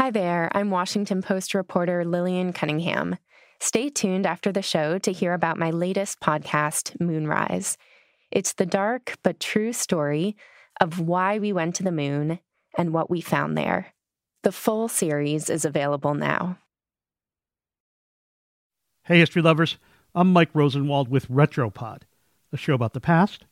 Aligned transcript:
Hi 0.00 0.10
there, 0.10 0.48
I'm 0.54 0.70
Washington 0.70 1.20
Post 1.20 1.52
reporter 1.52 2.06
Lillian 2.06 2.54
Cunningham. 2.54 3.18
Stay 3.60 3.90
tuned 3.90 4.24
after 4.24 4.50
the 4.50 4.62
show 4.62 4.96
to 4.96 5.12
hear 5.12 5.34
about 5.34 5.58
my 5.58 5.70
latest 5.70 6.20
podcast, 6.20 6.98
Moonrise. 6.98 7.76
It's 8.30 8.54
the 8.54 8.64
dark 8.64 9.18
but 9.22 9.38
true 9.38 9.74
story 9.74 10.38
of 10.80 11.00
why 11.00 11.38
we 11.38 11.52
went 11.52 11.74
to 11.74 11.82
the 11.82 11.92
moon 11.92 12.38
and 12.78 12.94
what 12.94 13.10
we 13.10 13.20
found 13.20 13.58
there. 13.58 13.88
The 14.42 14.52
full 14.52 14.88
series 14.88 15.50
is 15.50 15.66
available 15.66 16.14
now. 16.14 16.56
Hey, 19.04 19.18
history 19.18 19.42
lovers. 19.42 19.76
I'm 20.14 20.32
Mike 20.32 20.54
Rosenwald 20.54 21.10
with 21.10 21.28
Retropod, 21.28 22.04
a 22.54 22.56
show 22.56 22.72
about 22.72 22.94
the 22.94 23.02
past 23.02 23.44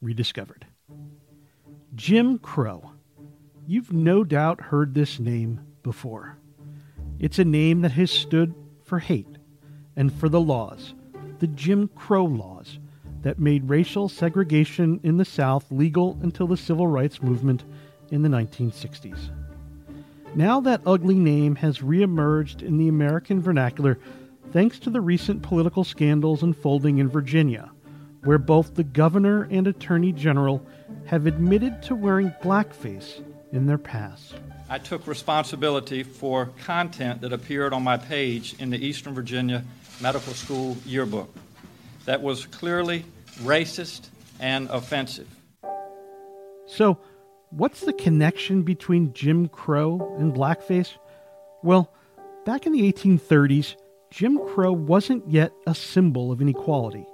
rediscovered. 0.00 0.64
Jim 1.94 2.38
Crow. 2.38 2.92
You've 3.66 3.92
no 3.92 4.24
doubt 4.24 4.62
heard 4.62 4.94
this 4.94 5.20
name 5.20 5.60
before. 5.82 6.36
It's 7.18 7.38
a 7.38 7.44
name 7.44 7.82
that 7.82 7.92
has 7.92 8.10
stood 8.10 8.54
for 8.84 8.98
hate 8.98 9.38
and 9.96 10.12
for 10.12 10.28
the 10.28 10.40
laws, 10.40 10.94
the 11.38 11.46
Jim 11.46 11.88
Crow 11.94 12.24
laws, 12.24 12.78
that 13.22 13.38
made 13.38 13.68
racial 13.68 14.08
segregation 14.08 14.98
in 15.02 15.16
the 15.16 15.24
South 15.24 15.70
legal 15.70 16.18
until 16.22 16.46
the 16.46 16.56
civil 16.56 16.86
rights 16.86 17.22
movement 17.22 17.64
in 18.10 18.22
the 18.22 18.28
1960s. 18.28 19.30
Now 20.34 20.60
that 20.60 20.82
ugly 20.86 21.14
name 21.14 21.56
has 21.56 21.78
reemerged 21.78 22.62
in 22.62 22.78
the 22.78 22.88
American 22.88 23.40
vernacular 23.40 23.98
thanks 24.52 24.78
to 24.80 24.90
the 24.90 25.00
recent 25.00 25.42
political 25.42 25.84
scandals 25.84 26.42
unfolding 26.42 26.98
in 26.98 27.08
Virginia, 27.08 27.70
where 28.24 28.38
both 28.38 28.74
the 28.74 28.84
governor 28.84 29.48
and 29.50 29.66
attorney 29.66 30.12
general 30.12 30.64
have 31.06 31.26
admitted 31.26 31.82
to 31.82 31.94
wearing 31.94 32.32
blackface 32.42 33.22
in 33.52 33.66
their 33.66 33.78
past. 33.78 34.34
I 34.68 34.78
took 34.78 35.06
responsibility 35.06 36.02
for 36.02 36.46
content 36.64 37.20
that 37.20 37.32
appeared 37.32 37.72
on 37.72 37.84
my 37.84 37.98
page 37.98 38.54
in 38.58 38.70
the 38.70 38.84
Eastern 38.84 39.14
Virginia 39.14 39.62
Medical 40.00 40.32
School 40.32 40.76
yearbook 40.84 41.32
that 42.06 42.22
was 42.22 42.46
clearly 42.46 43.04
racist 43.42 44.08
and 44.40 44.68
offensive. 44.70 45.28
So, 46.66 46.98
what's 47.50 47.82
the 47.82 47.92
connection 47.92 48.62
between 48.62 49.12
Jim 49.12 49.48
Crow 49.48 50.16
and 50.18 50.34
blackface? 50.34 50.96
Well, 51.62 51.92
back 52.44 52.66
in 52.66 52.72
the 52.72 52.90
1830s, 52.92 53.76
Jim 54.10 54.38
Crow 54.48 54.72
wasn't 54.72 55.28
yet 55.28 55.52
a 55.66 55.74
symbol 55.74 56.32
of 56.32 56.40
inequality. 56.40 57.06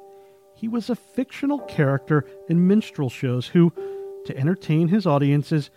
He 0.55 0.69
was 0.69 0.91
a 0.91 0.97
fictional 0.97 1.61
character 1.61 2.25
in 2.49 2.67
minstrel 2.67 3.11
shows 3.11 3.47
who, 3.47 3.73
to 4.27 4.37
entertain 4.37 4.89
his 4.89 5.07
audiences, 5.07 5.71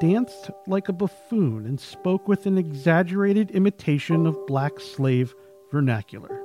danced 0.00 0.50
like 0.66 0.88
a 0.88 0.92
buffoon 0.92 1.66
and 1.66 1.80
spoke 1.80 2.28
with 2.28 2.46
an 2.46 2.56
exaggerated 2.56 3.50
imitation 3.50 4.26
of 4.26 4.46
black 4.46 4.78
slave 4.78 5.34
vernacular. 5.72 6.40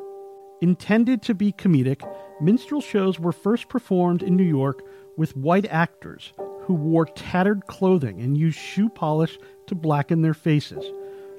Intended 0.62 1.22
to 1.22 1.34
be 1.34 1.52
comedic, 1.52 2.02
minstrel 2.42 2.82
shows 2.82 3.20
were 3.20 3.32
first 3.32 3.70
performed 3.70 4.24
in 4.24 4.36
New 4.36 4.44
York 4.44 4.82
with 5.18 5.38
white 5.38 5.66
actors 5.66 6.34
who 6.62 6.74
wore 6.74 7.06
tattered 7.06 7.68
clothing 7.68 8.22
and 8.22 8.38
used 8.38 8.58
shoe 8.58 8.90
polish 8.90 9.38
to 9.68 9.76
blacken 9.76 10.22
their 10.22 10.34
faces, 10.34 10.84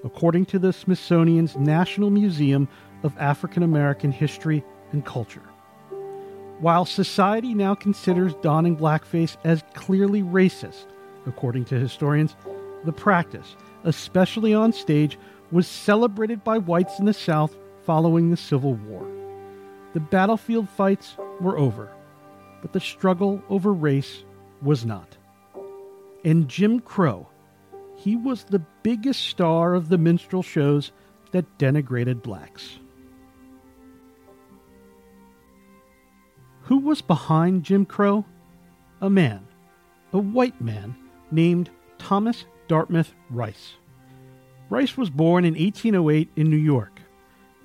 according 0.05 0.47
to 0.47 0.59
the 0.59 0.73
Smithsonian's 0.73 1.57
National 1.57 2.11
Museum 2.11 2.69
of 3.03 3.17
African 3.19 3.62
American 3.62 4.12
History 4.12 4.62
and 4.92 5.05
Culture. 5.05 5.42
While 6.61 6.85
society 6.85 7.55
now 7.55 7.75
considers 7.75 8.35
donning 8.37 8.77
blackface 8.77 9.37
as 9.45 9.65
clearly 9.75 10.23
racist, 10.23 10.87
according 11.27 11.64
to 11.67 11.78
historians, 11.78 12.36
the 12.84 12.92
practice, 12.92 13.56
especially 13.84 14.55
on 14.55 14.72
stage, 14.72 15.19
was 15.50 15.67
celebrated 15.67 16.42
by 16.44 16.58
whites 16.58 16.98
in 16.98 17.05
the 17.05 17.14
South 17.14 17.56
following 17.84 18.30
the 18.30 18.36
Civil 18.36 18.75
War. 18.75 19.06
The 19.92 20.00
battlefield 20.00 20.69
fights 20.69 21.17
were 21.41 21.58
over, 21.58 21.91
but 22.62 22.73
the 22.73 22.80
struggle 22.80 23.42
over 23.48 23.73
race 23.73 24.24
was 24.62 24.85
not. 24.85 25.17
And 26.24 26.48
Jim 26.48 26.80
Crow, 26.80 27.29
he 27.96 28.17
was 28.17 28.45
the 28.45 28.62
biggest 28.83 29.20
star 29.29 29.74
of 29.74 29.89
the 29.89 29.98
minstrel 29.98 30.42
shows 30.42 30.92
that 31.33 31.58
denigrated 31.58 32.23
blacks. 32.23 32.79
Who 36.62 36.79
was 36.79 37.02
behind 37.02 37.62
Jim 37.62 37.85
Crow? 37.85 38.24
A 39.01 39.11
man, 39.11 39.46
a 40.12 40.18
white 40.18 40.61
man 40.61 40.96
named 41.30 41.70
Thomas 41.98 42.45
Dartmouth 42.68 43.14
Rice. 43.30 43.74
Rice 44.70 44.96
was 44.96 45.11
born 45.11 45.45
in 45.45 45.55
1808 45.55 46.30
in 46.36 46.51
New 46.51 46.57
York. 46.57 47.01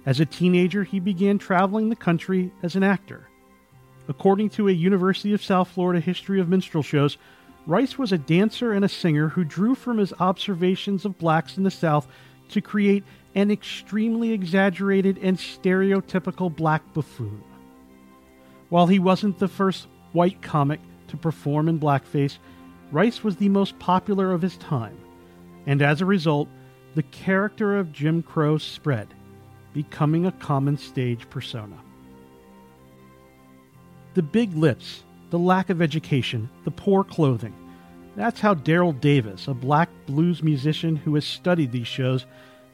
As 0.06 0.20
a 0.20 0.26
teenager, 0.26 0.84
he 0.84 1.00
began 1.00 1.38
traveling 1.38 1.90
the 1.90 1.96
country 1.96 2.52
as 2.64 2.76
an 2.76 2.84
actor. 2.84 3.28
According 4.08 4.50
to 4.52 4.68
a 4.68 4.72
University 4.72 5.34
of 5.34 5.44
South 5.44 5.68
Florida 5.70 6.00
history 6.00 6.40
of 6.40 6.50
minstrel 6.50 6.84
shows, 6.84 7.18
Rice 7.68 7.98
was 7.98 8.12
a 8.12 8.18
dancer 8.18 8.74
and 8.74 8.84
a 8.84 8.90
singer 8.90 9.30
who 9.30 9.44
drew 9.44 9.76
from 9.76 10.00
his 10.00 10.14
observations 10.20 11.06
of 11.06 11.20
blacks 11.20 11.58
in 11.58 11.64
the 11.64 11.72
South 11.72 12.08
to 12.50 12.62
create 12.62 13.04
an 13.36 13.52
extremely 13.52 14.32
exaggerated 14.32 15.20
and 15.22 15.38
stereotypical 15.38 16.54
black 16.54 16.82
buffoon. 16.94 17.44
While 18.70 18.88
he 18.88 19.00
wasn't 19.00 19.38
the 19.38 19.48
first 19.48 19.88
white 20.14 20.42
comic 20.42 20.80
to 21.10 21.18
perform 21.18 21.70
in 21.70 21.80
blackface, 21.80 22.40
Rice 22.92 23.24
was 23.24 23.36
the 23.36 23.50
most 23.50 23.78
popular 23.78 24.34
of 24.34 24.42
his 24.42 24.58
time, 24.58 24.98
and 25.68 25.82
as 25.82 26.02
a 26.02 26.06
result, 26.06 26.50
the 26.96 27.04
character 27.04 27.78
of 27.78 27.92
Jim 27.92 28.24
Crow 28.24 28.58
spread, 28.58 29.14
becoming 29.74 30.26
a 30.26 30.32
common 30.32 30.78
stage 30.78 31.30
persona. 31.30 31.78
The 34.16 34.24
big 34.24 34.56
lips, 34.56 35.04
the 35.30 35.38
lack 35.38 35.70
of 35.70 35.82
education, 35.82 36.50
the 36.64 36.72
poor 36.72 37.04
clothing. 37.04 37.54
That's 38.16 38.40
how 38.40 38.56
Daryl 38.56 39.00
Davis, 39.00 39.48
a 39.48 39.54
black 39.54 39.90
blues 40.08 40.42
musician 40.42 40.96
who 40.96 41.14
has 41.14 41.26
studied 41.26 41.72
these 41.72 41.88
shows, 41.88 42.26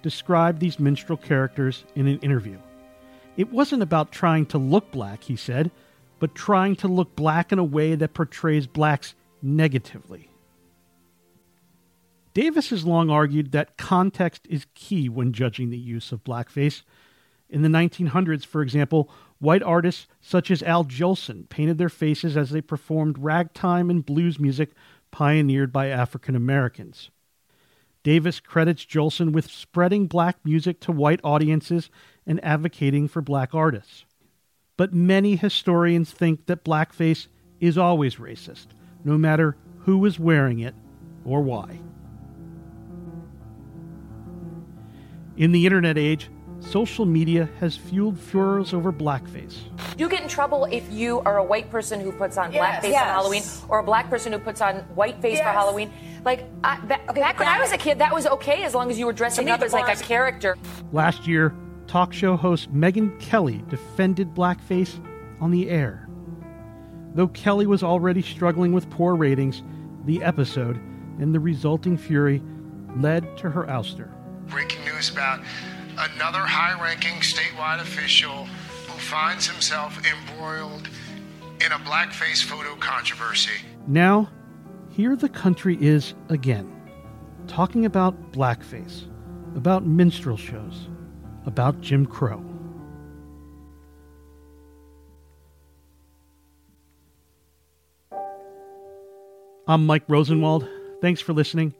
described 0.02 0.62
these 0.62 0.80
minstrel 0.80 1.18
characters 1.18 1.84
in 1.96 2.08
an 2.08 2.20
interview. 2.20 2.58
It 3.36 3.52
wasn't 3.52 3.84
about 3.84 4.14
trying 4.14 4.46
to 4.48 4.58
look 4.58 4.92
black, 4.92 5.26
he 5.26 5.36
said, 5.36 5.72
but 6.20 6.36
trying 6.36 6.78
to 6.78 6.88
look 6.88 7.16
black 7.18 7.52
in 7.52 7.60
a 7.60 7.66
way 7.66 7.96
that 7.96 8.14
portrays 8.14 8.66
blacks 8.66 9.14
negatively. 9.46 10.30
Davis 12.34 12.72
has 12.72 12.86
long 12.86 13.10
argued 13.10 13.54
that 13.54 13.78
context 13.78 14.46
is 14.50 14.66
key 14.74 15.08
when 15.08 15.32
judging 15.32 15.70
the 15.70 15.78
use 15.78 16.12
of 16.12 16.24
blackface. 16.24 16.82
In 17.50 17.62
the 17.62 17.70
1900s, 17.70 18.46
for 18.46 18.62
example, 18.62 19.10
white 19.40 19.64
artists 19.64 20.08
such 20.20 20.52
as 20.52 20.62
Al 20.64 20.84
Jolson 20.84 21.48
painted 21.48 21.78
their 21.78 21.90
faces 21.90 22.36
as 22.36 22.50
they 22.50 22.60
performed 22.60 23.20
ragtime 23.20 23.90
and 23.90 24.06
blues 24.06 24.40
music 24.40 24.72
pioneered 25.12 25.72
by 25.72 25.88
African 25.88 26.36
Americans. 26.36 27.10
Davis 28.04 28.40
credits 28.40 28.86
Jolson 28.86 29.32
with 29.32 29.50
spreading 29.50 30.06
black 30.06 30.38
music 30.44 30.80
to 30.82 30.92
white 30.92 31.22
audiences 31.24 31.90
and 32.28 32.44
advocating 32.44 33.08
for 33.08 33.22
black 33.22 33.56
artists. 33.56 34.06
But 34.78 34.94
many 34.94 35.38
historians 35.38 36.12
think 36.12 36.48
that 36.48 36.66
blackface 36.66 37.28
is 37.60 37.78
always 37.78 38.18
racist, 38.18 38.68
no 39.06 39.18
matter 39.18 39.56
who 39.80 40.04
is 40.06 40.20
wearing 40.20 40.60
it 40.60 40.76
or 41.24 41.42
why. 41.42 41.80
In 45.38 45.52
the 45.52 45.66
internet 45.66 45.98
age, 45.98 46.30
social 46.60 47.06
media 47.06 47.50
has 47.60 47.76
fueled 47.76 48.18
furors 48.18 48.74
over 48.74 48.92
blackface. 48.92 49.58
You 49.98 50.08
get 50.10 50.22
in 50.22 50.28
trouble 50.30 50.66
if 50.66 50.90
you 50.92 51.20
are 51.22 51.38
a 51.38 51.44
white 51.44 51.70
person 51.70 52.00
who 52.00 52.12
puts 52.12 52.38
on 52.38 52.52
Yes. 52.52 52.84
blackface 52.84 52.92
Yes. 52.92 53.02
on 53.02 53.08
Halloween 53.10 53.44
or 53.70 53.80
a 53.80 53.84
black 53.84 54.10
person 54.10 54.32
who 54.34 54.40
puts 54.40 54.62
on 54.62 54.76
whiteface 54.96 55.38
for 55.38 55.44
Halloween. 55.50 55.92
Like, 56.24 56.46
I, 56.64 56.80
ba- 56.80 57.00
Okay, 57.10 57.20
back 57.22 57.38
when 57.38 57.48
I 57.48 57.60
was 57.60 57.72
a 57.72 57.78
kid, 57.78 58.00
that 58.00 58.14
was 58.14 58.26
okay 58.26 58.64
as 58.64 58.74
long 58.74 58.90
as 58.90 58.98
you 58.98 59.06
were 59.06 59.14
dressing 59.14 59.50
up 59.50 59.60
the 59.60 59.68
as 59.68 59.74
like 59.74 59.94
a 59.96 60.02
character. 60.02 60.58
Last 60.92 61.28
year, 61.28 61.54
talk 61.86 62.14
show 62.14 62.36
host 62.36 62.74
Megyn 62.74 63.20
Kelly 63.20 63.62
defended 63.70 64.34
blackface 64.34 64.98
on 65.42 65.52
the 65.52 65.70
air. 65.70 66.05
Though 67.16 67.30
Kelly 67.30 67.66
was 67.66 67.82
already 67.82 68.22
struggling 68.22 68.74
with 68.74 68.90
poor 68.90 69.16
ratings, 69.16 69.64
the 70.04 70.22
episode 70.22 70.76
and 71.20 71.34
the 71.34 71.40
resulting 71.40 71.98
fury 71.98 72.44
led 72.98 73.38
to 73.38 73.50
her 73.50 73.64
ouster. 73.64 74.12
Breaking 74.48 74.84
news 74.84 75.10
about 75.10 75.40
another 75.98 76.42
high 76.42 76.80
ranking 76.82 77.16
statewide 77.22 77.80
official 77.80 78.46
who 78.46 79.00
finds 79.00 79.48
himself 79.48 79.98
embroiled 80.06 80.90
in 81.66 81.72
a 81.72 81.80
blackface 81.80 82.44
photo 82.44 82.76
controversy. 82.76 83.62
Now, 83.88 84.30
here 84.90 85.16
the 85.16 85.30
country 85.30 85.78
is 85.80 86.14
again, 86.28 86.70
talking 87.48 87.86
about 87.86 88.34
blackface, 88.34 89.06
about 89.56 89.86
minstrel 89.86 90.38
shows, 90.38 90.90
about 91.46 91.80
Jim 91.80 92.06
Crow. 92.06 92.44
I'm 99.68 99.88
Mike 99.88 100.04
Rosenwald. 100.08 100.70
Thanks 101.02 101.22
for 101.22 101.34
listening. 101.34 101.74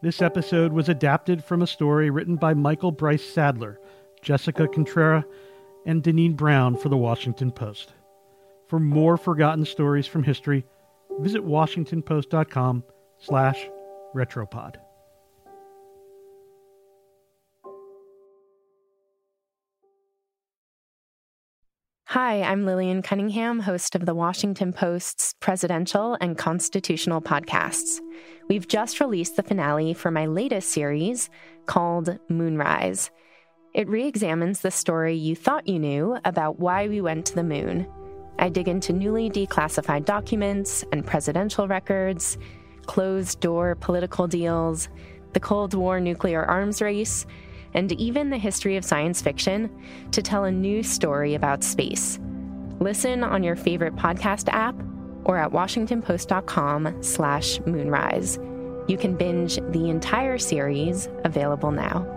This 0.00 0.22
episode 0.22 0.72
was 0.72 0.88
adapted 0.88 1.44
from 1.44 1.60
a 1.60 1.66
story 1.66 2.08
written 2.08 2.36
by 2.36 2.54
Michael 2.54 2.92
Brice-Saddler, 2.92 3.78
Jessica 4.22 4.66
Contrera, 4.66 5.22
and 5.84 6.02
DeNeen 6.02 6.34
Brown 6.34 6.78
for 6.78 6.88
the 6.88 6.96
Washington 6.96 7.52
Post. 7.52 7.92
For 8.68 8.80
more 8.80 9.18
forgotten 9.18 9.66
stories 9.66 10.06
from 10.06 10.22
history, 10.22 10.64
visit 11.20 11.44
washingtonpost.com 11.44 12.84
slash 13.18 13.68
retropod. 14.14 14.76
Hi, 22.10 22.40
I'm 22.42 22.64
Lillian 22.64 23.02
Cunningham, 23.02 23.58
host 23.58 23.96
of 23.96 24.06
the 24.06 24.14
Washington 24.14 24.72
Post's 24.72 25.34
presidential 25.40 26.16
and 26.20 26.38
constitutional 26.38 27.20
podcasts. 27.20 27.98
We've 28.48 28.68
just 28.68 29.00
released 29.00 29.34
the 29.34 29.42
finale 29.42 29.92
for 29.92 30.12
my 30.12 30.26
latest 30.26 30.70
series 30.70 31.28
called 31.66 32.16
Moonrise. 32.28 33.10
It 33.74 33.88
re 33.88 34.06
examines 34.06 34.60
the 34.60 34.70
story 34.70 35.16
you 35.16 35.34
thought 35.34 35.66
you 35.66 35.80
knew 35.80 36.16
about 36.24 36.60
why 36.60 36.86
we 36.86 37.00
went 37.00 37.26
to 37.26 37.34
the 37.34 37.42
moon. 37.42 37.88
I 38.38 38.50
dig 38.50 38.68
into 38.68 38.92
newly 38.92 39.28
declassified 39.28 40.04
documents 40.04 40.84
and 40.92 41.04
presidential 41.04 41.66
records, 41.66 42.38
closed 42.86 43.40
door 43.40 43.74
political 43.74 44.28
deals, 44.28 44.88
the 45.32 45.40
Cold 45.40 45.74
War 45.74 45.98
nuclear 45.98 46.44
arms 46.44 46.80
race, 46.80 47.26
and 47.74 47.92
even 47.92 48.30
the 48.30 48.38
history 48.38 48.76
of 48.76 48.84
science 48.84 49.20
fiction 49.20 49.70
to 50.12 50.22
tell 50.22 50.44
a 50.44 50.50
new 50.50 50.82
story 50.82 51.34
about 51.34 51.62
space. 51.62 52.18
Listen 52.80 53.24
on 53.24 53.42
your 53.42 53.56
favorite 53.56 53.96
podcast 53.96 54.48
app 54.48 54.74
or 55.24 55.36
at 55.36 55.50
washingtonpost.com 55.50 57.02
slash 57.02 57.60
moonrise. 57.66 58.38
You 58.88 58.96
can 58.96 59.16
binge 59.16 59.56
the 59.56 59.90
entire 59.90 60.38
series 60.38 61.08
available 61.24 61.72
now. 61.72 62.15